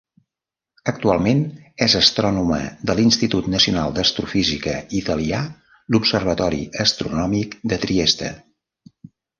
Actualment 0.91 1.43
és 1.87 1.95
astrònoma 1.99 2.57
de 2.91 2.95
l'Institut 3.01 3.51
Nacional 3.57 3.93
d'Astrofísica 3.99 4.75
italià 5.03 5.43
l'Observatori 5.95 6.67
astronòmic 6.89 7.57
de 7.75 7.83
Trieste. 7.87 8.37